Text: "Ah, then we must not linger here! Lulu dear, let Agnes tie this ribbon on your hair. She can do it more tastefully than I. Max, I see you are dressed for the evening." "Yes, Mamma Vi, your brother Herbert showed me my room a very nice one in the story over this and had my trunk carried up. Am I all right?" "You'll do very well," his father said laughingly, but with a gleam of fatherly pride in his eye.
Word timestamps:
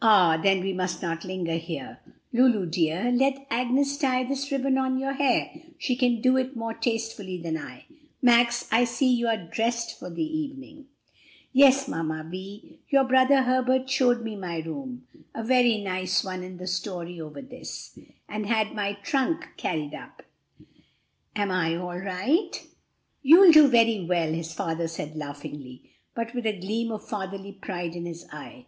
"Ah, 0.00 0.40
then 0.42 0.62
we 0.62 0.72
must 0.72 1.02
not 1.02 1.22
linger 1.22 1.56
here! 1.56 1.98
Lulu 2.32 2.64
dear, 2.64 3.12
let 3.12 3.46
Agnes 3.50 3.98
tie 3.98 4.24
this 4.24 4.50
ribbon 4.50 4.78
on 4.78 4.98
your 4.98 5.12
hair. 5.12 5.50
She 5.76 5.96
can 5.96 6.22
do 6.22 6.38
it 6.38 6.56
more 6.56 6.72
tastefully 6.72 7.36
than 7.36 7.58
I. 7.58 7.84
Max, 8.22 8.66
I 8.72 8.84
see 8.84 9.12
you 9.12 9.28
are 9.28 9.36
dressed 9.36 9.98
for 9.98 10.08
the 10.08 10.24
evening." 10.24 10.86
"Yes, 11.52 11.86
Mamma 11.86 12.24
Vi, 12.26 12.78
your 12.88 13.04
brother 13.04 13.42
Herbert 13.42 13.90
showed 13.90 14.22
me 14.24 14.34
my 14.34 14.60
room 14.60 15.06
a 15.34 15.44
very 15.44 15.76
nice 15.76 16.24
one 16.24 16.42
in 16.42 16.56
the 16.56 16.66
story 16.66 17.20
over 17.20 17.42
this 17.42 17.98
and 18.30 18.46
had 18.46 18.74
my 18.74 18.94
trunk 18.94 19.46
carried 19.58 19.92
up. 19.92 20.22
Am 21.36 21.50
I 21.50 21.74
all 21.76 21.98
right?" 21.98 22.66
"You'll 23.20 23.52
do 23.52 23.68
very 23.68 24.02
well," 24.02 24.32
his 24.32 24.54
father 24.54 24.88
said 24.88 25.16
laughingly, 25.16 25.82
but 26.14 26.32
with 26.34 26.46
a 26.46 26.58
gleam 26.58 26.90
of 26.92 27.06
fatherly 27.06 27.52
pride 27.52 27.94
in 27.94 28.06
his 28.06 28.26
eye. 28.32 28.64